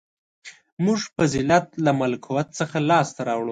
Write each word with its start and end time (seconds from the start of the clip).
•موږ 0.85 0.99
فضیلت 1.15 1.65
له 1.85 1.91
ملکوت 2.01 2.47
څخه 2.59 2.77
لاسته 2.89 3.19
راوړو. 3.27 3.49